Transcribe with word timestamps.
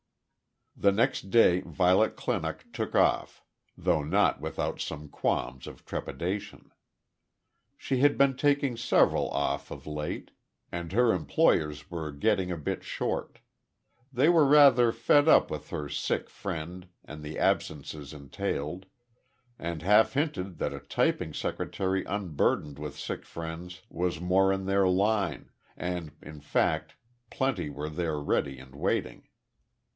The 0.75 0.91
next 0.93 1.29
day 1.29 1.59
Violet 1.59 2.15
Clinock 2.15 2.65
took 2.73 2.95
"off," 2.95 3.43
though 3.77 4.01
not 4.01 4.41
without 4.41 4.81
some 4.81 5.09
qualms 5.09 5.67
of 5.67 5.85
trepidation. 5.85 6.71
She 7.77 7.97
had 7.99 8.17
been 8.17 8.35
taking 8.35 8.75
several 8.77 9.29
"off" 9.29 9.69
of 9.69 9.85
late, 9.85 10.31
and 10.71 10.91
her 10.91 11.13
employers 11.13 11.91
were 11.91 12.11
getting 12.11 12.51
a 12.51 12.57
bit 12.57 12.83
short. 12.83 13.41
They 14.11 14.27
were 14.27 14.45
rather 14.45 14.91
"fed 14.91 15.27
up" 15.27 15.51
with 15.51 15.69
her 15.69 15.87
sick 15.87 16.31
friend 16.31 16.87
and 17.05 17.21
the 17.21 17.37
absences 17.37 18.11
entailed, 18.11 18.87
and 19.59 19.83
half 19.83 20.13
hinted 20.13 20.57
that 20.57 20.73
a 20.73 20.79
typing 20.79 21.31
secretary 21.33 22.03
unburdened 22.05 22.79
with 22.79 22.97
sick 22.97 23.23
friends 23.23 23.83
was 23.87 24.19
more 24.19 24.51
in 24.51 24.65
their 24.65 24.87
line, 24.87 25.51
and 25.77 26.11
in 26.23 26.39
fact 26.41 26.95
plenty 27.29 27.69
were 27.69 27.89
there 27.89 28.17
ready 28.19 28.57
and 28.57 28.73
waiting. 28.73 29.27